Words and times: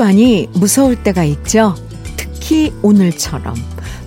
습관이 0.00 0.48
무서울 0.54 0.96
때가 0.96 1.24
있죠. 1.24 1.74
특히 2.16 2.72
오늘처럼 2.80 3.54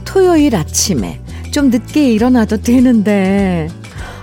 토요일 0.03 0.55
아침에 0.55 1.21
좀 1.51 1.69
늦게 1.69 2.11
일어나도 2.13 2.63
되는데 2.63 3.67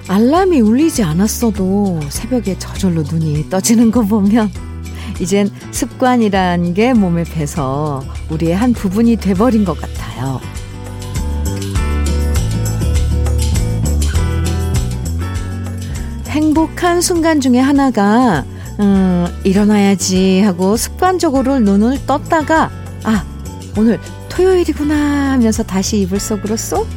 알람이 0.09 0.61
울리지 0.61 1.05
않았어도 1.05 2.01
새벽에 2.09 2.59
저절로 2.59 3.03
눈이 3.03 3.51
떠지는 3.51 3.93
거 3.93 4.03
보면 4.03 4.51
이젠 5.21 5.49
습관이란 5.71 6.75
게 6.75 6.93
몸에 6.93 7.23
배서 7.23 8.03
우리의 8.31 8.57
한 8.57 8.73
부분이 8.73 9.15
돼버린 9.17 9.65
것 9.65 9.81
같아요. 9.81 10.41
행복한 16.27 17.01
순간 17.01 17.41
중에 17.41 17.61
하나가 17.61 18.45
음, 18.81 19.27
일어나야지 19.45 20.41
하고 20.41 20.77
습관적으로 20.77 21.59
눈을 21.61 22.07
떴다가 22.07 22.71
아 23.05 23.25
오늘 23.77 24.01
토요일이구나 24.31 25.33
하면서 25.33 25.63
다시 25.63 26.01
이불 26.01 26.19
속으로 26.19 26.57
쏙 26.57 26.89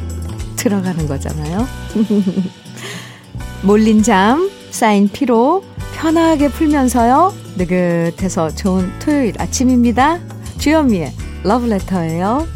들어가는 0.56 1.06
거잖아요. 1.06 1.66
몰린 3.62 4.02
잠, 4.02 4.50
쌓인 4.70 5.08
피로 5.08 5.62
편하게 5.94 6.48
풀면서요. 6.48 7.34
느긋해서 7.56 8.50
좋은 8.50 8.90
토요일 8.98 9.40
아침입니다. 9.40 10.20
주현미의 10.58 11.12
러브레터예요. 11.44 12.46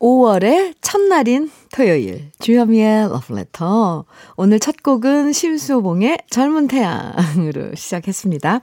5월의 0.00 0.74
첫날인 0.80 1.50
토요일 1.72 2.30
주현미의 2.40 3.10
러브레터 3.10 4.04
오늘 4.36 4.58
첫 4.58 4.82
곡은 4.82 5.32
심수봉의 5.32 6.18
젊은 6.28 6.66
태양으로 6.66 7.74
시작했습니다. 7.76 8.60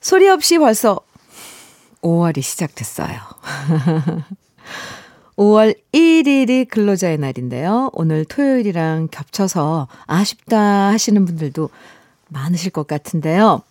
소리 0.00 0.28
없이 0.28 0.58
벌써 0.58 1.00
5월이 2.00 2.40
시작됐어요. 2.40 3.18
5월 5.36 5.74
1일이 5.92 6.68
근로자의 6.68 7.18
날인데요. 7.18 7.90
오늘 7.92 8.24
토요일이랑 8.24 9.08
겹쳐서 9.10 9.88
아쉽다 10.06 10.90
하시는 10.90 11.24
분들도 11.24 11.68
많으실 12.28 12.70
것 12.72 12.86
같은데요. 12.86 13.62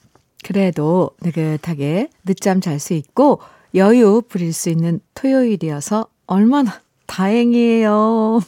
그래도 0.44 1.12
느긋하게 1.22 2.10
늦잠 2.26 2.62
잘 2.62 2.80
수 2.80 2.94
있고 2.94 3.42
여유 3.76 4.22
부릴 4.28 4.54
수 4.54 4.70
있는 4.70 5.00
토요일이어서 5.16 6.08
얼마나 6.28 6.82
다행이에요. 7.10 8.40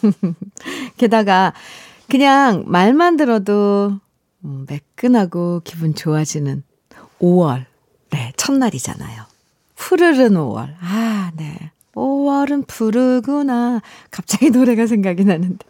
게다가 0.98 1.54
그냥 2.10 2.64
말만 2.68 3.18
들어도 3.18 4.00
음, 4.46 4.66
매끈하고 4.70 5.62
기분 5.64 5.96
좋아지는 5.96 6.64
5월, 7.20 7.66
네, 8.12 8.32
첫날이잖아요. 8.38 9.24
푸르른 9.76 10.34
5월. 10.34 10.76
아, 10.80 11.32
네. 11.36 11.72
5월은 11.96 12.68
푸르구나. 12.68 13.82
갑자기 14.12 14.50
노래가 14.52 14.88
생각이 14.88 15.26
나는데. 15.26 15.66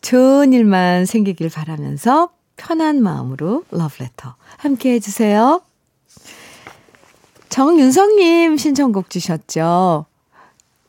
좋은 0.00 0.52
일만 0.52 1.06
생기길 1.06 1.50
바라면서 1.50 2.30
편한 2.56 3.02
마음으로 3.02 3.64
러브레터 3.70 4.36
함께 4.58 4.92
해주세요. 4.94 5.62
정윤성님 7.48 8.56
신청곡 8.56 9.10
주셨죠. 9.10 10.06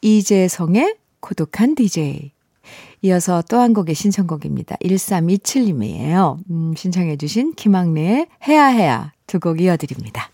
이재성의 0.02 1.01
고독한 1.22 1.76
DJ. 1.76 2.32
이어서 3.04 3.42
또 3.50 3.58
한 3.58 3.74
곡의 3.74 3.96
신청곡입니다. 3.96 4.76
1327님이에요. 4.84 6.38
음, 6.50 6.74
신청해주신 6.76 7.54
김학래의 7.56 8.28
해야 8.48 8.66
해야 8.68 9.12
두 9.28 9.40
곡 9.40 9.62
이어드립니다. 9.62 10.30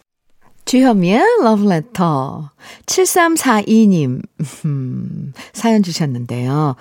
주현미의 0.66 1.22
러브레터 1.44 2.52
7342님 2.86 4.22
음, 4.66 5.34
사연 5.54 5.82
주셨는데요. 5.82 6.76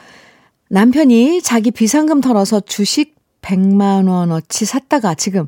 남편이 0.68 1.42
자기 1.42 1.70
비상금 1.70 2.20
털어서 2.20 2.58
주식 2.60 3.14
100만 3.42 4.08
원어치 4.08 4.64
샀다가 4.64 5.14
지금 5.14 5.46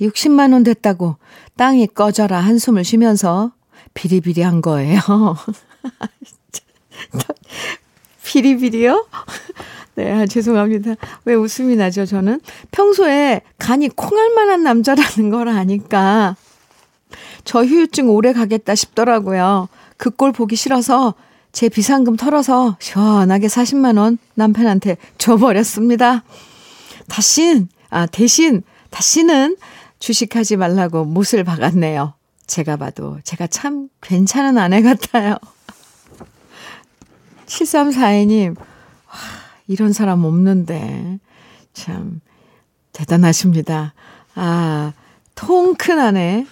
60만 0.00 0.54
원 0.54 0.62
됐다고 0.62 1.16
땅이 1.58 1.88
꺼져라 1.88 2.40
한숨을 2.40 2.82
쉬면서 2.84 3.52
비리비리한 3.92 4.62
거예요. 4.62 4.98
비리비리요? 8.24 9.06
네, 9.94 10.10
아, 10.12 10.26
죄송합니다. 10.26 10.94
왜 11.26 11.34
웃음이 11.34 11.76
나죠, 11.76 12.06
저는? 12.06 12.40
평소에 12.70 13.42
간이 13.58 13.88
콩할 13.90 14.30
만한 14.34 14.62
남자라는 14.62 15.30
걸 15.30 15.48
아니까 15.48 16.36
저 17.44 17.62
휴유증 17.64 18.08
오래 18.08 18.32
가겠다 18.32 18.74
싶더라고요. 18.74 19.68
그 19.98 20.10
꼴 20.10 20.32
보기 20.32 20.56
싫어서 20.56 21.14
제 21.52 21.68
비상금 21.68 22.16
털어서 22.16 22.76
시원하게 22.80 23.46
40만원 23.48 24.16
남편한테 24.34 24.96
줘버렸습니다. 25.18 26.24
다신, 27.08 27.68
아, 27.90 28.06
대신, 28.06 28.62
다시는 28.90 29.56
주식하지 29.98 30.56
말라고 30.56 31.04
못을 31.04 31.44
박았네요. 31.44 32.14
제가 32.46 32.76
봐도 32.76 33.18
제가 33.24 33.46
참 33.46 33.88
괜찮은 34.00 34.56
아내 34.58 34.80
같아요. 34.82 35.36
7342님, 37.52 38.56
와, 38.56 39.14
이런 39.68 39.92
사람 39.92 40.24
없는데, 40.24 41.18
참, 41.74 42.20
대단하십니다. 42.92 43.92
아, 44.34 44.92
통큰 45.34 45.98
아내, 45.98 46.46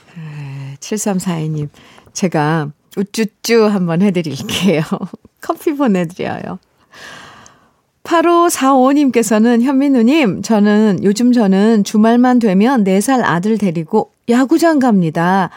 7342님, 0.81 1.69
제가 2.13 2.71
우쭈쭈 2.97 3.69
한번 3.69 4.03
해드릴게요. 4.03 4.83
커피 5.41 5.75
보내드려요. 5.75 6.59
8545님께서는 8.05 9.63
현민우님, 9.63 10.43
저는, 10.43 11.01
요즘 11.03 11.33
저는 11.33 11.85
주말만 11.85 12.41
되면 12.41 12.85
4살 12.85 13.23
아들 13.25 13.57
데리고 13.57 14.13
야구장 14.29 14.79
갑니다. 14.79 15.51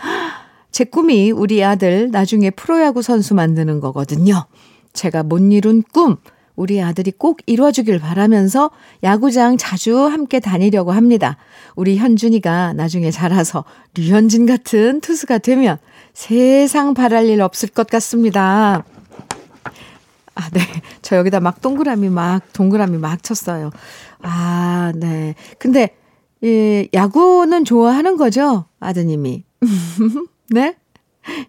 제 0.71 0.83
꿈이 0.83 1.31
우리 1.31 1.63
아들 1.63 2.11
나중에 2.11 2.49
프로야구 2.49 3.01
선수 3.01 3.33
만드는 3.33 3.79
거거든요. 3.79 4.45
제가 4.93 5.23
못 5.23 5.39
이룬 5.39 5.83
꿈, 5.91 6.17
우리 6.55 6.81
아들이 6.81 7.11
꼭 7.11 7.39
이뤄주길 7.45 7.99
바라면서 7.99 8.69
야구장 9.01 9.57
자주 9.57 9.97
함께 9.97 10.39
다니려고 10.39 10.91
합니다. 10.91 11.37
우리 11.75 11.97
현준이가 11.97 12.73
나중에 12.73 13.09
자라서 13.09 13.65
류현진 13.95 14.45
같은 14.45 15.01
투수가 15.01 15.39
되면 15.39 15.77
세상 16.13 16.93
바랄 16.93 17.25
일 17.25 17.41
없을 17.41 17.69
것 17.69 17.87
같습니다. 17.87 18.83
아, 20.35 20.49
네. 20.49 20.61
저 21.01 21.15
여기다 21.17 21.39
막 21.39 21.61
동그라미 21.61 22.09
막, 22.09 22.41
동그라미 22.53 22.97
막 22.97 23.21
쳤어요. 23.23 23.71
아, 24.21 24.91
네. 24.95 25.35
근데, 25.59 25.95
예, 26.43 26.87
야구는 26.93 27.65
좋아하는 27.65 28.17
거죠? 28.17 28.65
아드님이. 28.79 29.43
네? 30.49 30.75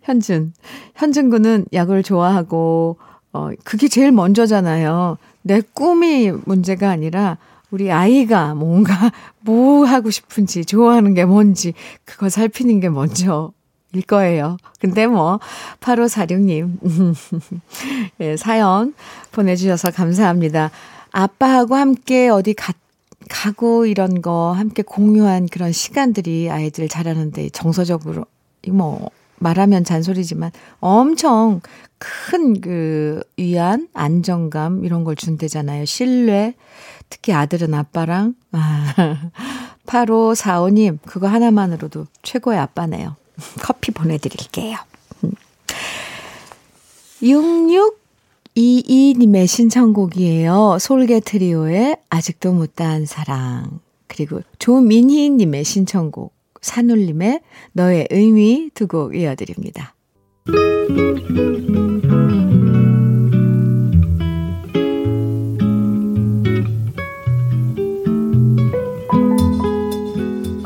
현준. 0.02 0.52
현준 0.94 1.30
군은 1.30 1.66
야구를 1.72 2.02
좋아하고, 2.02 2.98
어, 3.34 3.50
그게 3.64 3.88
제일 3.88 4.12
먼저잖아요. 4.12 5.18
내 5.42 5.60
꿈이 5.60 6.30
문제가 6.30 6.88
아니라, 6.88 7.36
우리 7.70 7.90
아이가 7.90 8.54
뭔가, 8.54 8.94
뭐 9.40 9.84
하고 9.84 10.10
싶은지, 10.10 10.64
좋아하는 10.64 11.12
게 11.14 11.24
뭔지, 11.24 11.74
그거 12.04 12.28
살피는 12.30 12.78
게 12.80 12.88
먼저 12.88 13.52
일 13.92 14.02
거예요. 14.02 14.56
근데 14.78 15.08
뭐, 15.08 15.40
8546님, 15.80 16.78
예, 18.20 18.36
사연 18.36 18.94
보내주셔서 19.32 19.90
감사합니다. 19.90 20.70
아빠하고 21.10 21.74
함께 21.74 22.28
어디 22.28 22.54
가, 22.54 22.72
가고 23.28 23.86
이런 23.86 24.22
거 24.22 24.52
함께 24.52 24.82
공유한 24.82 25.48
그런 25.48 25.72
시간들이 25.72 26.50
아이들 26.50 26.88
자라는데 26.88 27.50
정서적으로, 27.50 28.26
뭐, 28.68 29.10
말하면 29.38 29.84
잔소리지만 29.84 30.50
엄청 30.80 31.60
큰 31.98 32.60
그 32.60 33.22
위안, 33.36 33.88
안정감 33.92 34.84
이런 34.84 35.04
걸 35.04 35.16
준대잖아요. 35.16 35.84
신뢰. 35.84 36.54
특히 37.10 37.32
아들은 37.32 37.74
아빠랑. 37.74 38.34
아, 38.52 39.30
8545님, 39.86 40.98
그거 41.04 41.28
하나만으로도 41.28 42.06
최고의 42.22 42.58
아빠네요. 42.58 43.16
커피 43.60 43.92
보내드릴게요. 43.92 44.78
6622님의 47.22 49.46
신청곡이에요. 49.46 50.78
솔개 50.80 51.20
트리오의 51.20 51.96
아직도 52.08 52.52
못다한 52.52 53.06
사랑. 53.06 53.80
그리고 54.06 54.42
조민희님의 54.58 55.64
신청곡. 55.64 56.32
산울림의 56.64 57.40
너의 57.72 58.08
의미 58.10 58.70
두 58.74 58.86
곡 58.86 59.14
이어드립니다. 59.16 59.94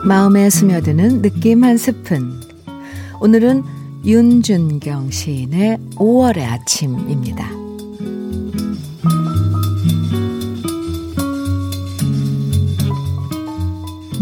마음에 0.05 0.49
스며드는 0.49 1.23
느낌 1.23 1.65
한 1.65 1.77
스푼. 1.77 2.41
오늘은 3.21 3.63
윤준경 4.05 5.11
시인의 5.11 5.79
5월의 5.97 6.39
아침입니다. 6.45 7.68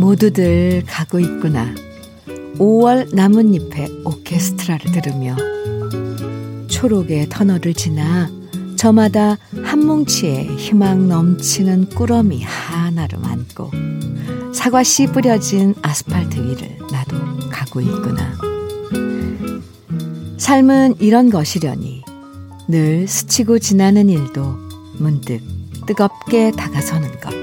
모두들 0.07 0.85
가고 0.87 1.19
있구나. 1.19 1.75
5월 2.59 3.13
나뭇잎의 3.13 4.03
오케스트라를 4.05 4.93
들으며 4.93 5.35
초록의 6.69 7.29
터널을 7.29 7.75
지나 7.75 8.31
저마다 8.77 9.37
한 9.65 9.85
뭉치의 9.85 10.59
희망 10.59 11.09
넘치는 11.09 11.89
꾸러미 11.89 12.45
하나를 12.45 13.19
안고 13.21 13.73
사과씨 14.55 15.09
뿌려진 15.09 15.75
아스팔트 15.83 16.39
위를 16.39 16.79
나도 16.93 17.17
가고 17.51 17.81
있구나. 17.81 18.33
삶은 20.39 21.01
이런 21.01 21.31
것이려니 21.31 22.05
늘 22.69 23.09
스치고 23.09 23.59
지나는 23.59 24.09
일도 24.09 24.57
문득 24.99 25.41
뜨겁게 25.85 26.53
다가서는 26.53 27.21
것. 27.21 27.36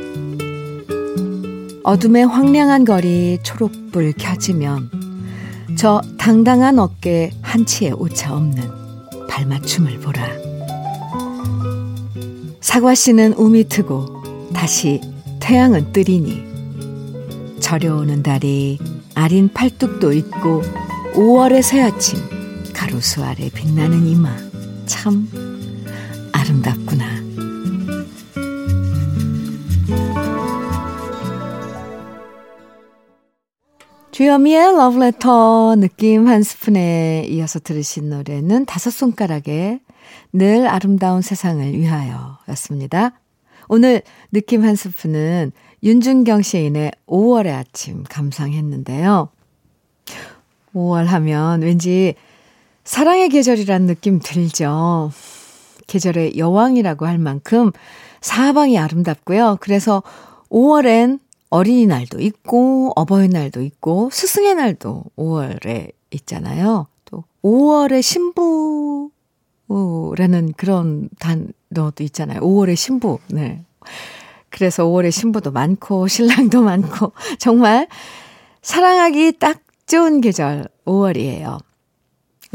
어둠의 1.84 2.26
황량한 2.26 2.86
거리 2.86 3.38
초록불 3.44 4.14
켜지면 4.18 4.90
저 5.78 6.02
당당한 6.18 6.80
어깨 6.80 7.32
한치의 7.42 7.94
오차 7.94 8.36
없는 8.36 8.64
발맞춤을 9.28 10.00
보라. 10.00 10.26
사과 12.62 12.96
씨는 12.96 13.34
움이 13.34 13.66
트고 13.66 14.24
다시 14.54 15.02
태양은 15.42 15.92
뜨리니 15.92 16.54
저려오는 17.60 18.24
달이 18.24 18.80
아린 19.14 19.50
팔뚝도 19.54 20.14
있고 20.14 20.62
5월의 21.14 21.62
새아침 21.62 22.18
가로수 22.74 23.24
아래 23.24 23.50
빛나는 23.50 24.08
이마 24.08 24.30
참 24.86 25.28
주여미의 34.14 34.74
러브레터 34.74 35.76
느낌 35.76 36.28
한 36.28 36.44
스푼에 36.44 37.26
이어서 37.30 37.58
들으신 37.58 38.12
노래는 38.12 38.66
다섯 38.66 38.92
손가락에 38.92 39.80
늘 40.32 40.68
아름다운 40.68 41.24
세상을 41.24 41.74
위하여 41.74 42.38
였습니다. 42.50 43.20
오늘 43.68 44.04
느낌 44.32 44.64
한 44.64 44.76
스푼은 44.76 45.52
윤준경 45.82 46.44
시인의 46.44 46.92
5월의 47.08 47.58
아침 47.58 48.04
감상했는데요. 48.04 49.30
5월 50.76 51.06
하면 51.06 51.64
왠지 51.64 52.14
사랑의 52.84 53.30
계절이란 53.30 53.88
느낌 53.88 54.20
들죠. 54.20 55.10
계절의 55.88 56.38
여왕이라고 56.38 57.08
할 57.08 57.18
만큼 57.18 57.72
사방이 58.22 58.78
아름답고요. 58.78 59.58
그래서 59.60 60.04
5월엔 60.52 61.23
어린이날도 61.54 62.20
있고 62.20 62.92
어버이날도 62.96 63.62
있고 63.62 64.10
스승의 64.12 64.56
날도 64.56 65.04
5월에 65.16 65.92
있잖아요. 66.10 66.88
또 67.06 67.26
5월의 67.44 68.02
신부라는 69.70 70.54
그런 70.58 71.10
단어도 71.20 72.04
있잖아요. 72.06 72.40
5월의 72.40 72.76
신부. 72.76 73.20
네. 73.28 73.64
그래서 74.50 74.84
5월의 74.86 75.12
신부도 75.12 75.52
많고 75.52 76.08
신랑도 76.08 76.64
많고 76.64 77.12
정말 77.38 77.88
사랑하기 78.64 79.34
딱 79.34 79.62
좋은 79.86 80.22
계절 80.22 80.68
5월이에요. 80.86 81.60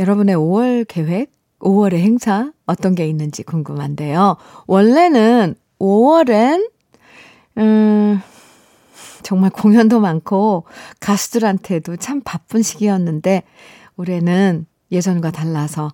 여러분의 0.00 0.34
5월 0.34 0.84
계획, 0.88 1.30
5월의 1.60 1.98
행사 1.98 2.50
어떤 2.66 2.96
게 2.96 3.06
있는지 3.06 3.44
궁금한데요. 3.44 4.38
원래는 4.66 5.54
5월엔 5.78 6.68
음 7.58 8.20
정말 9.22 9.50
공연도 9.50 10.00
많고 10.00 10.64
가수들한테도 11.00 11.96
참 11.96 12.20
바쁜 12.24 12.62
시기였는데 12.62 13.42
올해는 13.96 14.66
예전과 14.90 15.30
달라서 15.30 15.92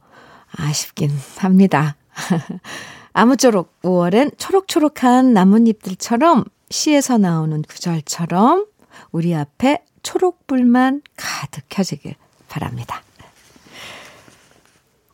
아쉽긴 0.56 1.10
합니다. 1.38 1.96
아무쪼록 3.12 3.80
5월엔 3.82 4.38
초록초록한 4.38 5.32
나뭇잎들처럼 5.32 6.44
시에서 6.70 7.18
나오는 7.18 7.62
구절처럼 7.62 8.66
우리 9.12 9.34
앞에 9.34 9.84
초록불만 10.02 11.02
가득 11.16 11.64
켜지길 11.68 12.14
바랍니다. 12.48 13.02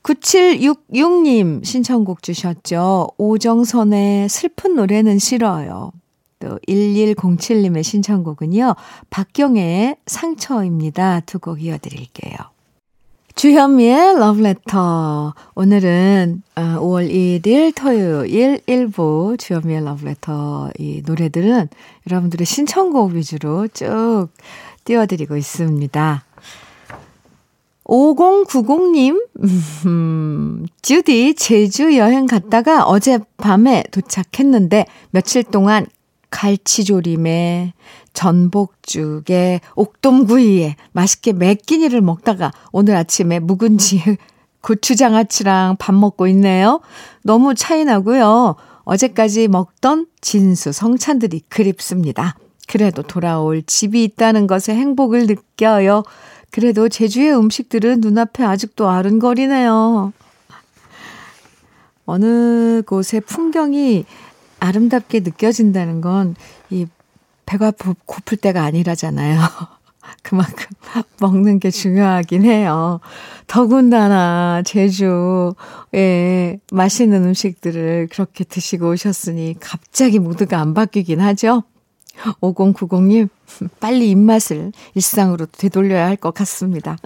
9766님 0.02 1.64
신청곡 1.64 2.22
주셨죠. 2.22 3.08
오정선의 3.18 4.28
슬픈 4.28 4.74
노래는 4.74 5.18
싫어요. 5.18 5.92
또 6.40 6.58
1107님의 6.66 7.82
신청곡은요. 7.84 8.74
박경애의 9.10 9.96
상처입니다. 10.06 11.20
두 11.20 11.38
곡 11.38 11.62
이어드릴게요. 11.62 12.36
주현미의 13.36 14.18
러브레터. 14.18 15.34
오늘은 15.54 16.42
5월 16.56 17.06
어, 17.06 17.08
1일 17.08 17.74
토요일 17.74 18.58
1부 18.66 19.38
주현미의 19.38 19.84
러브레터 19.84 20.70
이 20.78 21.02
노래들은 21.06 21.68
여러분들의 22.10 22.44
신청곡 22.44 23.12
위주로 23.12 23.68
쭉 23.68 24.28
띄워드리고 24.84 25.36
있습니다. 25.36 26.24
5090님, 27.84 29.26
음, 29.86 30.66
주디 30.82 31.34
제주 31.34 31.96
여행 31.96 32.26
갔다가 32.26 32.84
어젯밤에 32.84 33.84
도착했는데 33.90 34.86
며칠 35.10 35.42
동안 35.42 35.86
갈치조림에 36.30 37.74
전복죽에 38.12 39.60
옥돔구이에 39.74 40.76
맛있게 40.92 41.32
맵끼니를 41.32 42.00
먹다가 42.00 42.52
오늘 42.72 42.96
아침에 42.96 43.38
묵은지 43.38 44.02
고추장아찌랑 44.62 45.76
밥 45.78 45.94
먹고 45.94 46.26
있네요. 46.28 46.80
너무 47.22 47.54
차이 47.54 47.84
나고요. 47.84 48.56
어제까지 48.84 49.48
먹던 49.48 50.06
진수 50.20 50.72
성찬들이 50.72 51.42
그립습니다. 51.48 52.36
그래도 52.68 53.02
돌아올 53.02 53.62
집이 53.62 54.04
있다는 54.04 54.46
것에 54.46 54.74
행복을 54.74 55.26
느껴요. 55.26 56.02
그래도 56.50 56.88
제주의 56.88 57.34
음식들은 57.34 58.00
눈앞에 58.00 58.44
아직도 58.44 58.88
아른거리네요. 58.88 60.12
어느 62.06 62.82
곳의 62.86 63.20
풍경이 63.26 64.04
아름답게 64.60 65.20
느껴진다는 65.20 66.00
건 66.00 66.34
이 66.70 66.86
배가 67.46 67.72
고플 68.06 68.36
때가 68.38 68.62
아니라잖아요. 68.62 69.40
그만큼 70.22 70.66
먹는 71.20 71.58
게 71.58 71.70
중요하긴 71.70 72.44
해요. 72.44 73.00
더군다나 73.48 74.62
제주에 74.64 76.58
맛있는 76.70 77.24
음식들을 77.24 78.08
그렇게 78.12 78.44
드시고 78.44 78.90
오셨으니 78.90 79.56
갑자기 79.60 80.18
모두가 80.20 80.60
안 80.60 80.74
바뀌긴 80.74 81.20
하죠. 81.20 81.64
5090님, 82.40 83.28
빨리 83.80 84.10
입맛을 84.10 84.72
일상으로 84.94 85.46
되돌려야 85.46 86.06
할 86.06 86.16
것 86.16 86.32
같습니다. 86.34 86.96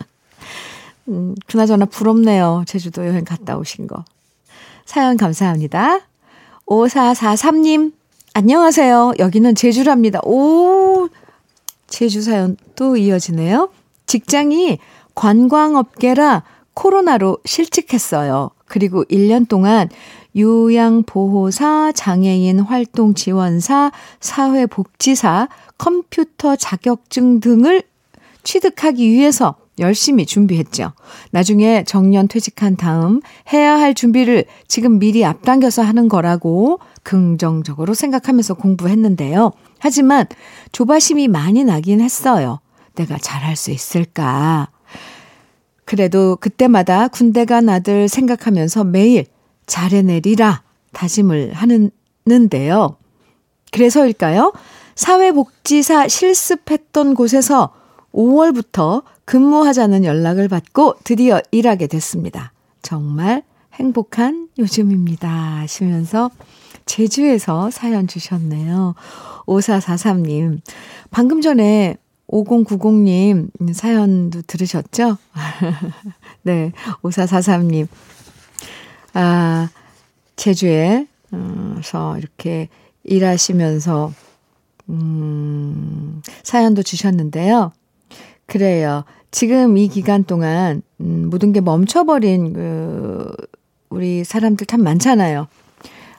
음, 1.08 1.34
그나저나 1.46 1.86
부럽네요. 1.86 2.64
제주도 2.66 3.06
여행 3.06 3.24
갔다 3.24 3.56
오신 3.56 3.86
거. 3.86 4.04
사연 4.84 5.16
감사합니다. 5.16 6.00
5443님, 6.66 7.92
안녕하세요. 8.32 9.12
여기는 9.18 9.54
제주랍니다. 9.54 10.20
오, 10.24 11.08
제주 11.86 12.22
사연 12.22 12.56
또 12.74 12.96
이어지네요. 12.96 13.70
직장이 14.06 14.78
관광업계라 15.14 16.42
코로나로 16.72 17.38
실직했어요. 17.44 18.50
그리고 18.66 19.04
1년 19.04 19.46
동안 19.48 19.88
요양보호사, 20.36 21.92
장애인 21.94 22.60
활동 22.60 23.14
지원사, 23.14 23.92
사회복지사, 24.20 25.48
컴퓨터 25.78 26.56
자격증 26.56 27.40
등을 27.40 27.82
취득하기 28.42 29.08
위해서 29.08 29.56
열심히 29.78 30.26
준비했죠. 30.26 30.92
나중에 31.30 31.84
정년 31.84 32.28
퇴직한 32.28 32.76
다음 32.76 33.20
해야 33.52 33.78
할 33.78 33.94
준비를 33.94 34.44
지금 34.68 34.98
미리 34.98 35.24
앞당겨서 35.24 35.82
하는 35.82 36.08
거라고 36.08 36.78
긍정적으로 37.02 37.94
생각하면서 37.94 38.54
공부했는데요. 38.54 39.52
하지만 39.78 40.26
조바심이 40.72 41.28
많이 41.28 41.64
나긴 41.64 42.00
했어요. 42.00 42.60
내가 42.94 43.18
잘할 43.18 43.56
수 43.56 43.70
있을까? 43.70 44.68
그래도 45.84 46.36
그때마다 46.36 47.08
군대 47.08 47.44
간 47.44 47.68
아들 47.68 48.08
생각하면서 48.08 48.84
매일 48.84 49.26
잘해내리라 49.66 50.62
다짐을 50.92 51.52
하는데요. 51.52 52.96
그래서일까요? 53.72 54.52
사회복지사 54.94 56.08
실습했던 56.08 57.14
곳에서 57.14 57.74
5월부터 58.14 59.02
근무하자는 59.24 60.04
연락을 60.04 60.48
받고 60.48 60.96
드디어 61.04 61.40
일하게 61.50 61.88
됐습니다. 61.88 62.52
정말 62.82 63.42
행복한 63.74 64.48
요즘입니다. 64.58 65.28
하시면서 65.28 66.30
제주에서 66.86 67.70
사연 67.70 68.06
주셨네요. 68.06 68.94
5443님. 69.46 70.60
방금 71.10 71.40
전에 71.40 71.96
5090님 72.28 73.74
사연도 73.74 74.42
들으셨죠? 74.42 75.18
네, 76.42 76.72
5443님. 77.02 77.88
아, 79.14 79.68
제주에서 80.36 81.06
이렇게 82.18 82.68
일하시면서, 83.04 84.12
음, 84.88 86.22
사연도 86.42 86.82
주셨는데요. 86.82 87.72
그래요. 88.46 89.04
지금 89.30 89.76
이 89.78 89.88
기간 89.88 90.24
동안, 90.24 90.82
음, 91.00 91.28
모든 91.30 91.52
게 91.52 91.60
멈춰버린, 91.60 92.52
그, 92.52 93.32
우리 93.90 94.24
사람들 94.24 94.66
참 94.66 94.82
많잖아요. 94.82 95.48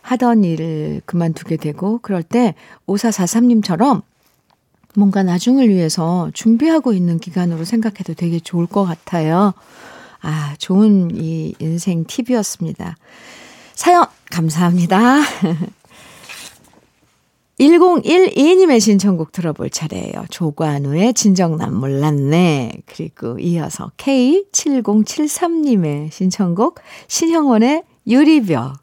하던 0.01 0.43
일을 0.43 1.01
그만두게 1.05 1.57
되고, 1.57 1.99
그럴 2.01 2.23
때, 2.23 2.55
5443님처럼 2.87 4.01
뭔가 4.95 5.23
나중을 5.23 5.69
위해서 5.69 6.29
준비하고 6.33 6.93
있는 6.93 7.19
기간으로 7.19 7.65
생각해도 7.65 8.13
되게 8.13 8.39
좋을 8.39 8.65
것 8.65 8.85
같아요. 8.85 9.53
아, 10.21 10.55
좋은 10.57 11.11
이 11.13 11.53
인생 11.59 12.05
팁이었습니다. 12.05 12.97
사연, 13.75 14.05
감사합니다. 14.31 15.19
1012님의 17.59 18.79
신청곡 18.81 19.31
들어볼 19.31 19.69
차례예요. 19.69 20.25
조관우의 20.29 21.13
진정 21.13 21.55
난 21.57 21.73
몰랐네. 21.73 22.73
그리고 22.85 23.39
이어서 23.39 23.91
K7073님의 23.97 26.11
신청곡 26.11 26.79
신형원의 27.07 27.83
유리벽 28.07 28.73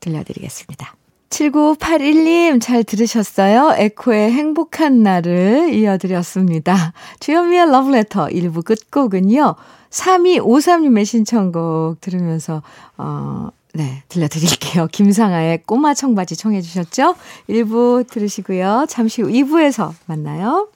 들려드리겠습니다. 0.00 0.96
7981님 1.30 2.60
잘 2.60 2.84
들으셨어요? 2.84 3.74
에코의 3.76 4.32
행복한 4.32 5.02
날을 5.02 5.74
이어드렸습니다. 5.74 6.92
주현미의 7.20 7.70
러브레터 7.70 8.28
1부 8.28 8.64
끝곡은요. 8.64 9.54
3253님의 9.90 11.04
신청곡 11.04 12.00
들으면서 12.00 12.62
어, 12.96 13.50
네, 13.78 14.02
들려드릴게요. 14.08 14.88
김상아의 14.90 15.62
꼬마 15.64 15.94
청바지 15.94 16.34
청해 16.34 16.62
주셨죠? 16.62 17.14
1부 17.48 18.08
들으시고요. 18.08 18.86
잠시 18.88 19.22
후 19.22 19.28
2부에서 19.28 19.92
만나요. 20.06 20.68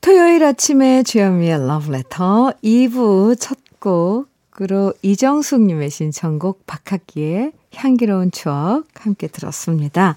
토요일 0.00 0.42
아침에 0.42 1.04
주현미의 1.04 1.68
러브레터 1.68 2.54
2부 2.64 3.36
첫 3.38 3.58
곡으로 3.78 4.92
이정숙님의 5.02 5.88
신청곡 5.88 6.66
박학기의 6.66 7.52
향기로운 7.76 8.32
추억 8.32 8.86
함께 8.94 9.28
들었습니다. 9.28 10.16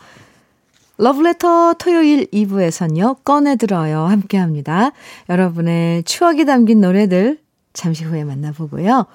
러브레터 0.97 1.75
토요일 1.75 2.25
2부에선요, 2.31 3.23
꺼내들어요. 3.23 4.05
함께 4.05 4.39
합니다. 4.39 4.93
여러분의 5.29 6.03
추억이 6.05 6.45
담긴 6.45 6.81
노래들 6.81 7.37
잠시 7.73 8.03
후에 8.03 8.23
만나보고요. 8.23 9.05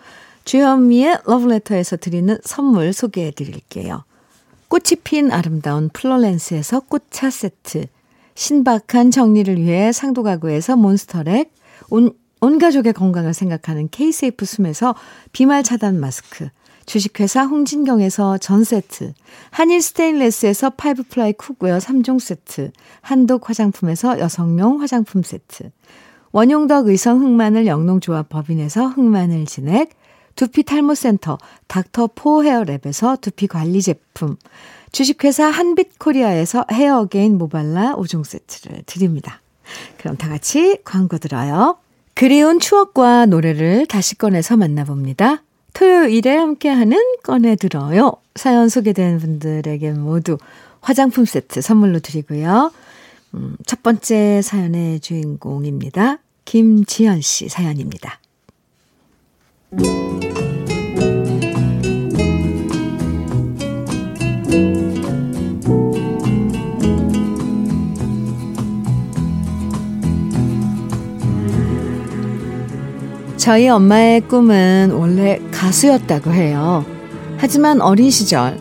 주현미의 0.45 1.21
러브레터에서 1.25 1.97
드리는 1.97 2.39
선물 2.45 2.93
소개해 2.93 3.31
드릴게요. 3.33 4.05
꽃이 4.69 5.01
핀 5.03 5.31
아름다운 5.31 5.89
플로렌스에서 5.93 6.81
꽃차 6.81 7.31
세트, 7.31 7.87
신박한 8.35 9.11
정리를 9.11 9.57
위해 9.61 9.93
상도가구에서 9.93 10.77
Monster 10.76 11.21
Rack, 11.21 11.52
온, 11.91 12.13
온 12.41 12.59
가족의 12.59 12.93
건강을 12.93 13.33
생각하는 13.33 13.89
케이세이프 13.91 14.45
숨에서 14.45 14.95
비말 15.33 15.63
차단 15.63 15.99
마스크, 15.99 16.49
주식회사 16.87 17.45
홍진경에서 17.45 18.39
전 18.39 18.65
세트, 18.65 19.15
한일 19.51 19.81
스테인레스에서 19.81 20.71
five 20.71 21.04
ply 21.04 21.33
cookware 21.33 21.78
3종 21.79 22.21
세트, 22.21 22.73
한독 23.01 23.49
화장품에서 23.49 24.19
여성용 24.19 24.83
화장품 24.83 25.23
세트, 25.23 25.71
원용덕 26.33 26.89
의성 26.89 27.23
흑마늘 27.23 27.67
영농조합 27.67 28.29
법인에서 28.29 28.89
흑마늘 28.89 29.47
진액, 29.47 29.91
두피 30.37 30.62
탈모 30.62 30.95
센터 30.95 31.38
Dr. 31.69 32.11
For 32.14 32.43
Hair 32.43 32.71
Lab에서 32.71 33.21
두피 33.21 33.47
관리 33.47 33.81
제품, 33.83 34.37
주식회사 34.93 35.47
한빛 35.47 35.99
코리아에서 35.99 36.64
Hair 36.73 37.07
Gain 37.07 37.38
모발라 37.38 37.97
5종 37.97 38.25
세트를 38.25 38.83
드립니다. 38.87 39.41
그럼 39.99 40.17
다 40.17 40.29
같이 40.29 40.79
광고 40.85 41.19
들어요. 41.19 41.79
그리운 42.14 42.61
추억과 42.61 43.26
노래를 43.26 43.87
다시 43.87 44.17
꺼내서 44.17 44.57
만나봅니다. 44.57 45.43
토요일에 45.73 46.37
함께하는 46.37 46.97
꺼내들어요. 47.25 48.12
사연 48.37 48.69
소개된 48.69 49.19
분들에게 49.19 49.93
모두 49.93 50.38
화장품 50.81 51.25
세트 51.25 51.61
선물로 51.61 51.99
드리고요. 51.99 52.73
음, 53.35 53.57
첫 53.67 53.83
번째 53.83 54.43
사연의 54.43 55.00
주인공입니다. 55.00 56.19
김지연 56.45 57.21
씨 57.21 57.49
사연입니다. 57.49 58.21
저희 73.45 73.69
엄마의 73.69 74.23
꿈은 74.23 74.93
원래 74.93 75.39
가수였다고 75.53 76.33
해요. 76.33 76.83
하지만 77.37 77.83
어린 77.83 78.11
시절 78.11 78.59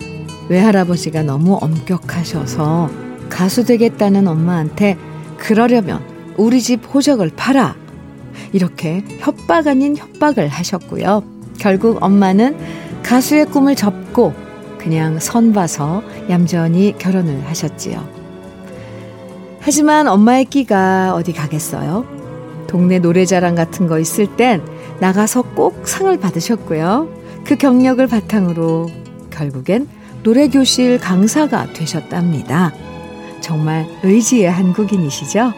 외할아버지가 0.50 1.24
너무 1.24 1.58
엄격하셔서 1.62 2.90
가수 3.30 3.64
되겠다는 3.64 4.28
엄마한테 4.28 4.98
그러려면 5.38 6.02
우리 6.36 6.62
집 6.62 6.82
호적을 6.94 7.32
팔아. 7.34 7.78
이렇게 8.52 9.06
협박 9.20 9.68
아닌 9.68 9.96
협박을 9.96 10.50
하셨고요. 10.50 11.24
결국 11.58 12.04
엄마는 12.04 12.58
가수의 13.04 13.46
꿈을 13.46 13.78
접고 13.78 14.34
그냥 14.78 15.18
선 15.18 15.54
봐서 15.54 16.04
얌전히 16.30 16.98
결혼을 16.98 17.48
하셨지요. 17.48 18.06
하지만 19.62 20.10
엄마의 20.10 20.44
끼가 20.44 21.14
어디 21.16 21.32
가겠어요? 21.32 22.23
동네 22.74 22.98
노래자랑 22.98 23.54
같은 23.54 23.86
거 23.86 24.00
있을 24.00 24.26
땐 24.36 24.60
나가서 25.00 25.44
꼭 25.54 25.88
상을 25.88 26.18
받으셨고요. 26.20 27.08
그 27.46 27.56
경력을 27.56 28.06
바탕으로 28.08 28.90
결국엔 29.30 29.88
노래교실 30.24 30.98
강사가 31.00 31.72
되셨답니다. 31.72 32.74
정말 33.42 33.86
의지의 34.02 34.50
한국인이시죠? 34.50 35.54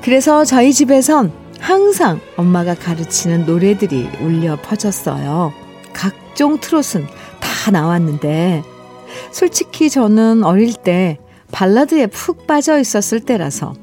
그래서 0.00 0.44
저희 0.44 0.72
집에선 0.72 1.32
항상 1.58 2.20
엄마가 2.36 2.76
가르치는 2.76 3.44
노래들이 3.44 4.10
울려 4.20 4.56
퍼졌어요. 4.62 5.52
각종 5.92 6.60
트롯은 6.60 7.04
다 7.40 7.70
나왔는데, 7.72 8.62
솔직히 9.32 9.90
저는 9.90 10.44
어릴 10.44 10.74
때 10.74 11.18
발라드에 11.50 12.06
푹 12.06 12.46
빠져 12.46 12.78
있었을 12.78 13.18
때라서 13.18 13.74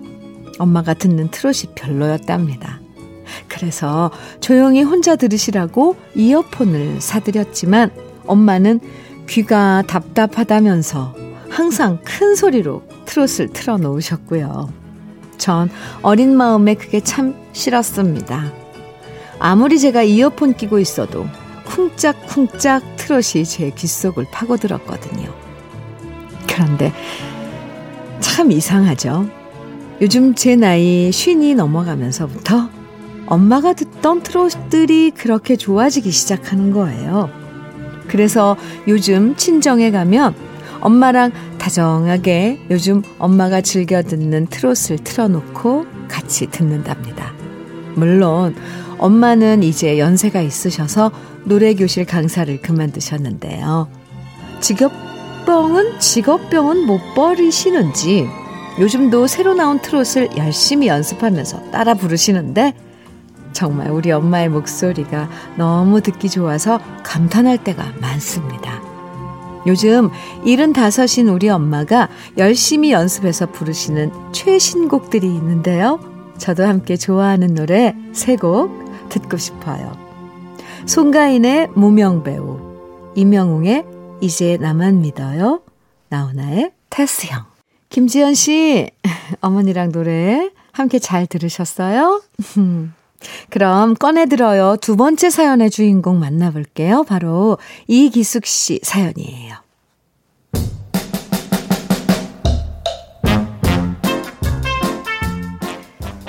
엄마가 0.60 0.94
듣는 0.94 1.30
트롯이 1.30 1.74
별로였답니다. 1.76 2.80
그래서 3.48 4.12
조용히 4.40 4.84
혼자 4.84 5.16
들으시라고 5.16 5.96
이어폰을 6.16 7.02
사드렸지만 7.02 7.92
엄마는 8.26 8.80
귀가 9.28 9.84
답답하다면서 9.88 11.16
항상 11.50 12.00
큰 12.04 12.36
소리로 12.36 12.84
트롯을 13.06 13.50
틀어 13.54 13.78
놓으셨고요. 13.78 14.72
전 15.38 15.70
어린 16.02 16.36
마음에 16.36 16.76
그게 16.76 17.00
참 17.00 17.36
싫었습니다. 17.52 18.52
아무리 19.40 19.80
제가 19.80 20.04
이어폰 20.04 20.54
끼고 20.54 20.80
있어도 20.80 21.26
쿵짝쿵짝 21.66 22.84
트롯이 22.98 23.46
제 23.46 23.70
귓속을 23.72 24.26
파고들었거든요. 24.32 25.34
그런데 26.48 26.94
참 28.20 28.52
이상하죠. 28.52 29.41
요즘 30.02 30.34
제 30.34 30.56
나이 30.56 31.12
쉰이 31.12 31.54
넘어가면서부터 31.54 32.70
엄마가 33.28 33.74
듣던 33.74 34.24
트롯들이 34.24 35.12
그렇게 35.12 35.56
좋아지기 35.56 36.10
시작하는 36.10 36.72
거예요. 36.72 37.30
그래서 38.08 38.58
요즘 38.88 39.36
친정에 39.36 39.92
가면 39.92 40.34
엄마랑 40.82 41.32
다정하게 41.60 42.60
요즘 42.72 43.04
엄마가 43.20 43.62
즐겨 43.62 44.02
듣는 44.02 44.48
트롯을 44.48 44.98
틀어놓고 45.04 45.86
같이 46.08 46.48
듣는답니다. 46.48 47.32
물론 47.94 48.56
엄마는 48.98 49.62
이제 49.62 50.00
연세가 50.00 50.42
있으셔서 50.42 51.12
노래교실 51.44 52.06
강사를 52.06 52.60
그만두셨는데요. 52.62 53.88
직업병은 54.62 56.00
직업병은 56.00 56.88
못 56.88 57.00
버리시는지 57.14 58.41
요즘도 58.80 59.28
새로 59.28 59.54
나온 59.54 59.80
트롯을 59.80 60.38
열심히 60.38 60.88
연습하면서 60.88 61.72
따라 61.72 61.94
부르시는데 61.94 62.74
정말 63.54 63.92
우리 63.92 64.12
엄마의 64.12 64.50
목소리가 64.50 65.30
너무 65.58 66.02
듣기 66.02 66.30
좋아서 66.30 66.80
감탄할 67.04 67.64
때가 67.64 67.94
많습니다. 68.00 68.82
요즘 69.68 70.10
75인 70.46 71.32
우리 71.32 71.50
엄마가 71.50 72.10
열심히 72.38 72.92
연습해서 72.92 73.48
부르시는 73.48 74.12
최신곡들이 74.32 75.28
있는데요. 75.28 76.00
저도 76.38 76.66
함께 76.66 76.96
좋아하는 76.98 77.54
노래 77.54 77.96
세 78.14 78.36
곡 78.38 78.82
듣고 79.10 79.38
싶어요. 79.38 79.92
송가인의 80.88 81.70
무명배우, 81.76 83.12
이명웅의 83.16 83.86
이제 84.22 84.58
나만 84.60 85.02
믿어요, 85.02 85.62
나훈아의 86.10 86.72
테스형. 86.90 87.51
김지연 87.92 88.36
씨, 88.36 88.90
어머니랑 89.42 89.92
노래 89.92 90.50
함께 90.72 90.98
잘 90.98 91.28
들으셨어요? 91.28 92.24
그럼 93.52 93.94
꺼내들어요. 93.94 94.78
두 94.82 94.96
번째 94.96 95.30
사연의 95.30 95.70
주인공 95.70 96.20
만나볼게요. 96.20 97.04
바로 97.04 97.58
이기숙 97.88 98.46
씨 98.46 98.80
사연이에요. 98.82 99.56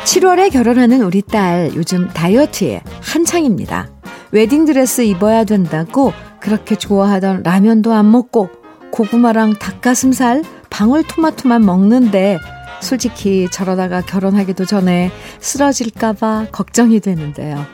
7월에 0.04 0.52
결혼하는 0.52 1.02
우리 1.02 1.22
딸 1.22 1.70
요즘 1.74 2.08
다이어트에 2.08 2.82
한창입니다. 3.00 3.88
웨딩드레스 4.32 5.02
입어야 5.02 5.44
된다고 5.44 6.12
그렇게 6.40 6.74
좋아하던 6.74 7.44
라면도 7.44 7.92
안 7.92 8.10
먹고 8.10 8.50
고구마랑 8.90 9.54
닭가슴살, 9.54 10.42
방울토마토만 10.72 11.64
먹는데 11.64 12.38
솔직히 12.80 13.46
저러다가 13.52 14.00
결혼하기도 14.00 14.64
전에 14.64 15.12
쓰러질까봐 15.38 16.46
걱정이 16.50 16.98
되는데요. 17.00 17.64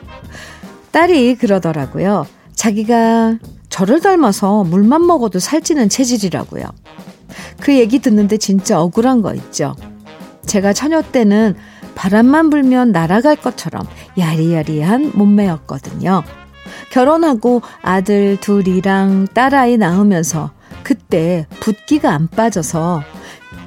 딸이 0.91 1.35
그러더라고요. 1.35 2.27
자기가 2.53 3.37
저를 3.69 4.01
닮아서 4.01 4.63
물만 4.65 5.07
먹어도 5.07 5.39
살찌는 5.39 5.89
체질이라고요. 5.89 6.63
그 7.59 7.75
얘기 7.75 7.99
듣는데 7.99 8.37
진짜 8.37 8.79
억울한 8.81 9.21
거 9.21 9.33
있죠. 9.33 9.75
제가 10.45 10.73
처녀 10.73 11.01
때는 11.01 11.55
바람만 11.95 12.49
불면 12.49 12.91
날아갈 12.91 13.35
것처럼 13.37 13.83
야리야리한 14.17 15.11
몸매였거든요. 15.15 16.23
결혼하고 16.91 17.61
아들 17.81 18.37
둘이랑 18.39 19.27
딸아이 19.33 19.77
낳으면서 19.77 20.51
그때 20.83 21.47
붓기가 21.59 22.11
안 22.11 22.27
빠져서 22.27 23.03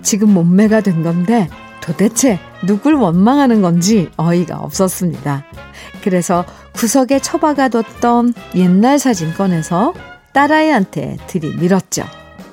지금 0.02 0.35
몸매가 0.35 0.81
된 0.81 1.02
건데 1.02 1.49
도대체 1.81 2.38
누굴 2.64 2.95
원망하는 2.95 3.61
건지 3.62 4.11
어이가 4.16 4.59
없었습니다. 4.59 5.45
그래서 6.02 6.45
구석에 6.75 7.21
처박아뒀던 7.21 8.35
옛날 8.54 8.99
사진 8.99 9.35
꺼내서 9.35 9.95
딸아이한테 10.33 11.19
들이밀었죠. 11.26 12.04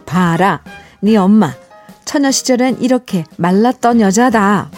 봐라, 0.06 0.62
네 1.02 1.16
엄마. 1.16 1.54
처녀 2.06 2.32
시절엔 2.32 2.82
이렇게 2.82 3.24
말랐던 3.38 4.02
여자다. 4.02 4.72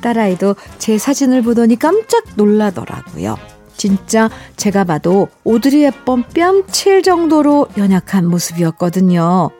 딸아이도 0.00 0.56
제 0.78 0.98
사진을 0.98 1.42
보더니 1.42 1.76
깜짝 1.76 2.24
놀라더라고요. 2.34 3.51
진짜 3.82 4.30
제가 4.56 4.84
봐도 4.84 5.26
오드리 5.42 5.82
헵번 5.82 6.26
뺨칠 6.32 7.02
정도로 7.02 7.66
연약한 7.76 8.28
모습이었거든요. 8.28 9.50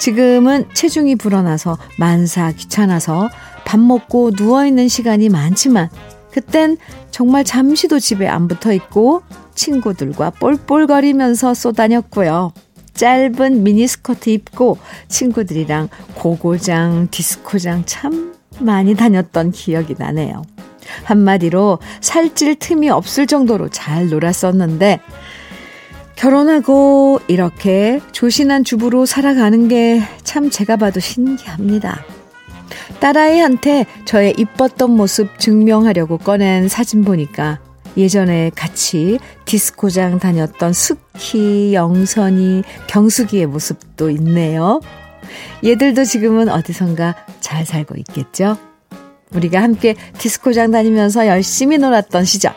지금은 0.00 0.66
체중이 0.74 1.14
불어나서 1.14 1.78
만사 1.96 2.50
귀찮아서 2.50 3.30
밥 3.64 3.78
먹고 3.78 4.32
누워있는 4.36 4.88
시간이 4.88 5.28
많지만 5.28 5.90
그땐 6.32 6.76
정말 7.12 7.44
잠시도 7.44 8.00
집에 8.00 8.26
안 8.26 8.48
붙어 8.48 8.72
있고 8.72 9.22
친구들과 9.54 10.30
볼볼거리면서 10.30 11.54
쏘다녔고요. 11.54 12.52
짧은 12.94 13.62
미니스커트 13.62 14.28
입고 14.30 14.78
친구들이랑 15.06 15.88
고고장, 16.16 17.06
디스코장 17.12 17.84
참 17.86 18.34
많이 18.58 18.96
다녔던 18.96 19.52
기억이 19.52 19.94
나네요. 19.96 20.42
한마디로 21.04 21.78
살찔 22.00 22.56
틈이 22.56 22.90
없을 22.90 23.26
정도로 23.26 23.68
잘 23.68 24.08
놀았었는데 24.08 25.00
결혼하고 26.16 27.20
이렇게 27.26 28.00
조신한 28.12 28.64
주부로 28.64 29.06
살아가는 29.06 29.68
게 29.68 30.02
참 30.32 30.48
제가 30.48 30.76
봐도 30.76 30.98
신기합니다. 30.98 32.02
딸아이한테 33.00 33.84
저의 34.06 34.32
이뻤던 34.38 34.90
모습 34.90 35.38
증명하려고 35.38 36.16
꺼낸 36.16 36.68
사진 36.68 37.04
보니까 37.04 37.58
예전에 37.98 38.50
같이 38.54 39.18
디스코장 39.44 40.18
다녔던 40.20 40.72
스키, 40.72 41.74
영선이, 41.74 42.62
경숙이의 42.86 43.44
모습도 43.44 44.08
있네요. 44.12 44.80
얘들도 45.62 46.04
지금은 46.04 46.48
어디선가 46.48 47.14
잘 47.40 47.66
살고 47.66 47.96
있겠죠? 47.98 48.56
우리가 49.34 49.62
함께 49.62 49.94
디스코장 50.18 50.70
다니면서 50.70 51.26
열심히 51.26 51.78
놀았던 51.78 52.24
시절. 52.24 52.54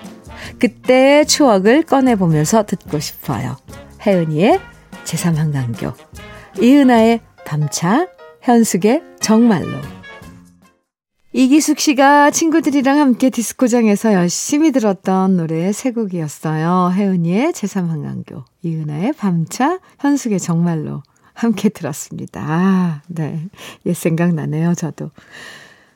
그때의 0.59 1.25
추억을 1.25 1.83
꺼내보면서 1.83 2.65
듣고 2.65 2.99
싶어요. 2.99 3.57
혜은이의 4.05 4.59
제3한강교, 5.05 5.93
이은아의 6.61 7.21
밤차, 7.45 8.07
현숙의 8.41 9.01
정말로. 9.19 9.81
이기숙 11.33 11.79
씨가 11.79 12.31
친구들이랑 12.31 12.97
함께 12.97 13.29
디스코장에서 13.29 14.13
열심히 14.13 14.71
들었던 14.71 15.35
노래 15.35 15.73
세 15.73 15.91
곡이었어요. 15.91 16.93
혜은이의 16.93 17.51
제3한강교, 17.51 18.43
이은아의 18.63 19.13
밤차, 19.13 19.79
현숙의 19.99 20.39
정말로 20.39 21.03
함께 21.33 21.67
들었습니다. 21.67 22.41
아, 22.41 23.01
네. 23.07 23.47
옛 23.85 23.93
생각나네요, 23.93 24.75
저도. 24.75 25.11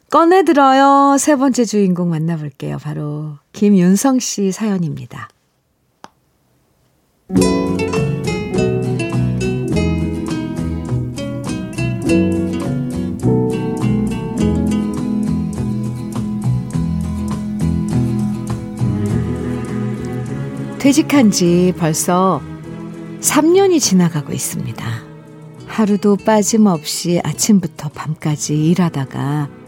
꺼내들어요. 0.10 1.17
세 1.19 1.36
번째 1.36 1.65
주인공 1.65 2.10
만나볼게요. 2.10 2.78
바로 2.78 3.38
김윤성 3.54 4.19
씨 4.19 4.52
사연입니다. 4.52 5.30
퇴직한 20.80 21.30
지 21.30 21.74
벌써 21.78 22.41
3년이 23.22 23.80
지나가고 23.80 24.34
있습니다. 24.34 24.86
하루도 25.67 26.17
빠짐없이 26.26 27.22
아침부터 27.24 27.89
밤까지 27.89 28.69
일하다가 28.69 29.59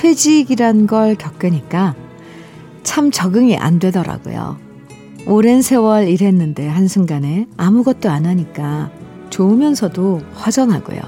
퇴직이란 0.00 0.86
걸 0.86 1.14
겪으니까 1.14 1.94
참 2.82 3.10
적응이 3.10 3.58
안 3.58 3.78
되더라고요. 3.78 4.56
오랜 5.26 5.60
세월 5.60 6.08
일했는데 6.08 6.66
한순간에 6.66 7.46
아무것도 7.58 8.08
안 8.08 8.24
하니까 8.24 8.90
좋으면서도 9.28 10.22
허전하고요. 10.46 11.00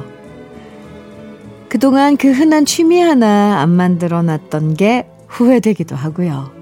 그동안 1.70 2.18
그 2.18 2.32
흔한 2.32 2.66
취미 2.66 3.00
하나 3.00 3.62
안 3.62 3.70
만들어 3.70 4.22
놨던 4.22 4.74
게 4.74 5.08
후회되기도 5.26 5.96
하고요. 5.96 6.52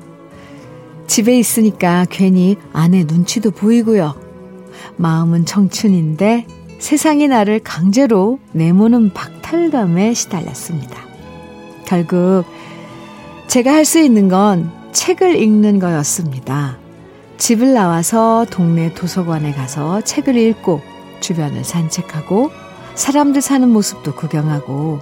집에 1.08 1.36
있으니까 1.36 2.06
괜히 2.08 2.56
아내 2.72 3.02
눈치도 3.02 3.50
보이고요. 3.50 4.14
마음은 4.98 5.46
청춘인데 5.46 6.46
세상이 6.78 7.26
나를 7.26 7.58
강제로 7.58 8.38
내모는 8.52 9.14
박탈감에 9.14 10.14
시달렸습니다. 10.14 11.09
결국 11.90 12.44
제가 13.48 13.72
할 13.72 13.84
수 13.84 13.98
있는 13.98 14.28
건 14.28 14.70
책을 14.92 15.34
읽는 15.34 15.80
거였습니다. 15.80 16.78
집을 17.36 17.74
나와서 17.74 18.46
동네 18.48 18.94
도서관에 18.94 19.50
가서 19.50 20.00
책을 20.02 20.36
읽고 20.36 20.82
주변을 21.18 21.64
산책하고 21.64 22.52
사람들 22.94 23.40
사는 23.40 23.68
모습도 23.68 24.14
구경하고 24.14 25.00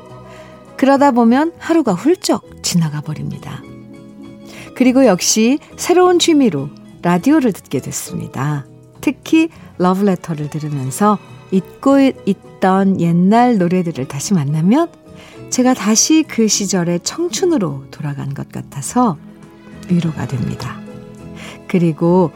그러다 0.78 1.10
보면 1.10 1.52
하루가 1.58 1.92
훌쩍 1.92 2.62
지나가 2.62 3.02
버립니다. 3.02 3.62
그리고 4.74 5.04
역시 5.04 5.58
새로운 5.76 6.18
취미로 6.18 6.70
라디오를 7.02 7.52
듣게 7.52 7.80
됐습니다. 7.80 8.64
특히 9.02 9.50
러브레터를 9.76 10.48
들으면서 10.48 11.18
잊고 11.50 11.98
있던 12.24 12.98
옛날 12.98 13.58
노래들을 13.58 14.08
다시 14.08 14.32
만나면 14.32 14.88
제가 15.58 15.74
다시 15.74 16.22
그 16.22 16.46
시절의 16.46 17.00
청춘으로 17.00 17.86
돌아간 17.90 18.32
것 18.32 18.52
같아서 18.52 19.18
위로가 19.88 20.28
됩니다. 20.28 20.78
그리고 21.66 22.30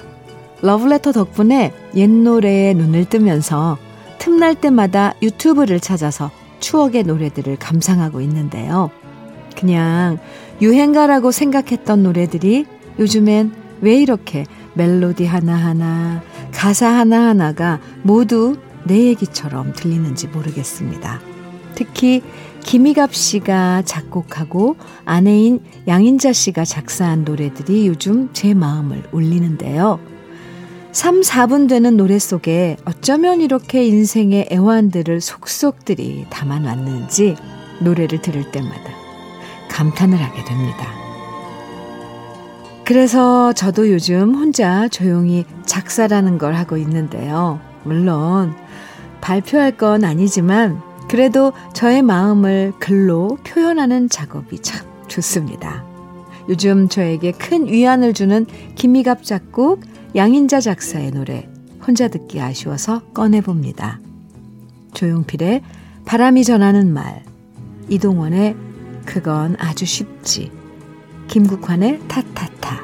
러브레터 0.61 1.13
덕분에 1.13 1.73
옛 1.95 2.11
노래에 2.11 2.75
눈을 2.75 3.05
뜨면서 3.05 3.79
틈날 4.19 4.57
때마다 4.57 5.15
유튜브를 5.23 5.79
찾아서 5.79 6.33
추억의 6.59 7.05
노래들을 7.05 7.55
감상하고 7.61 8.21
있는데요. 8.23 8.91
그냥 9.57 10.19
유행가라고 10.61 11.31
생각했던 11.31 12.03
노래들이 12.03 12.67
요즘엔 12.99 13.53
왜 13.83 14.03
이렇게 14.03 14.47
멜로디 14.75 15.27
하나하나, 15.27 16.25
가사 16.53 16.89
하나하나가 16.89 17.79
모두 18.03 18.57
내 18.83 19.07
얘기처럼 19.07 19.75
들리는지 19.75 20.27
모르겠습니다. 20.27 21.21
특히 21.77 22.23
김희갑 22.65 23.15
씨가 23.15 23.83
작곡하고 23.83 24.77
아내인 25.05 25.61
양인자 25.87 26.33
씨가 26.33 26.65
작사한 26.65 27.25
노래들이 27.25 27.87
요즘 27.87 28.31
제 28.33 28.55
마음을 28.55 29.03
울리는데요. 29.13 29.99
3, 30.93 31.23
4분 31.23 31.69
되는 31.69 31.97
노래 31.97 32.19
속에 32.19 32.77
어쩌면 32.85 33.41
이렇게 33.41 33.85
인생의 33.87 34.49
애환들을 34.53 35.21
속속들이 35.21 36.27
담아놨는지 36.31 37.37
노래를 37.81 38.21
들을 38.21 38.51
때마다 38.53 38.93
감탄을 39.71 40.21
하게 40.21 40.45
됩니다. 40.45 40.87
그래서 42.85 43.53
저도 43.55 43.91
요즘 43.91 44.35
혼자 44.35 44.89
조용히 44.89 45.47
작사라는 45.65 46.37
걸 46.37 46.55
하고 46.55 46.77
있는데요. 46.77 47.59
물론 47.85 48.55
발표할 49.23 49.77
건 49.77 50.05
아니지만 50.05 50.83
그래도 51.13 51.53
저의 51.75 52.01
마음을 52.01 52.73
글로 52.79 53.37
표현하는 53.45 54.09
작업이 54.09 54.61
참 54.61 54.89
좋습니다. 55.09 55.85
요즘 56.49 56.89
저에게 56.89 57.33
큰 57.33 57.67
위안을 57.67 58.15
주는 58.15 58.47
김미갑 58.77 59.23
작곡, 59.23 59.83
양인자 60.17 60.61
작사의 60.61 61.11
노래 61.11 61.51
혼자 61.87 62.09
듣기 62.09 62.41
아쉬워서 62.41 63.03
꺼내봅니다. 63.13 64.01
조용필의 64.95 65.63
바람이 66.07 66.45
전하는 66.45 66.91
말, 66.95 67.23
이동원의 67.91 68.57
그건 69.05 69.57
아주 69.59 69.85
쉽지, 69.85 70.51
김국환의 71.29 72.09
타타타. 72.09 72.82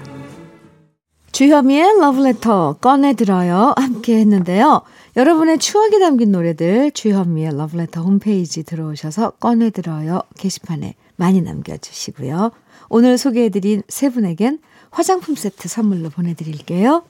주현미의 1.38 2.00
러브레터 2.00 2.78
꺼내들어요 2.80 3.74
함께 3.76 4.18
했는데요. 4.18 4.82
여러분의 5.16 5.58
추억이 5.58 6.00
담긴 6.00 6.32
노래들 6.32 6.90
주현미의 6.90 7.56
러브레터 7.56 8.02
홈페이지 8.02 8.64
들어오셔서 8.64 9.30
꺼내들어요 9.38 10.22
게시판에 10.36 10.96
많이 11.14 11.40
남겨주시고요. 11.40 12.50
오늘 12.88 13.16
소개해드린 13.18 13.84
세 13.88 14.08
분에겐 14.08 14.58
화장품 14.90 15.36
세트 15.36 15.68
선물로 15.68 16.10
보내드릴게요. 16.10 17.04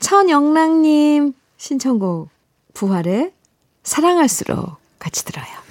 천영랑님 0.00 1.34
신청곡 1.58 2.28
부활의 2.74 3.32
사랑할수록 3.84 4.78
같이 4.98 5.24
들어요. 5.24 5.61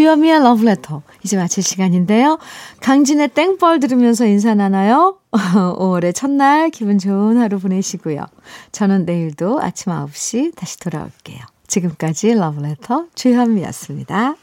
주현미의 0.00 0.42
러브레터 0.42 1.02
이제 1.24 1.36
마칠 1.36 1.62
시간인데요. 1.62 2.38
강진의 2.80 3.28
땡벌 3.28 3.80
들으면서 3.80 4.24
인사 4.24 4.54
나나요? 4.54 5.18
5월의 5.32 6.14
첫날 6.16 6.70
기분 6.70 6.98
좋은 6.98 7.36
하루 7.36 7.58
보내시고요. 7.58 8.24
저는 8.72 9.04
내일도 9.04 9.60
아침 9.60 9.92
9시 9.92 10.56
다시 10.56 10.78
돌아올게요. 10.78 11.40
지금까지 11.66 12.32
러브레터 12.32 13.08
주현미였습니다. 13.14 14.36